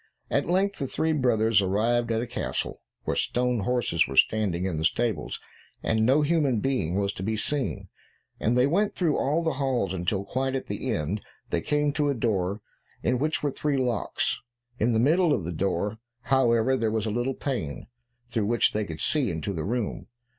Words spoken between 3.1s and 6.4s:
stone horses were standing in the stables, and no